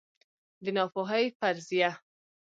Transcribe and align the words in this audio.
د 0.63 0.65
ناپوهۍ 0.77 1.25
فرضیه 1.39 1.91